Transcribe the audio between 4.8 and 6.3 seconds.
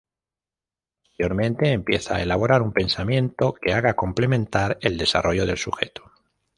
el desarrollo del sujeto.